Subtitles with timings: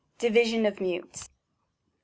[0.69, 1.21] DivisioiT OF Mutes.
[1.29, 1.31] 1.